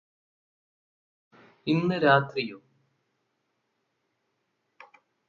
ഇന്ന് 1.67 1.97
രാത്രിയോ 2.01 2.57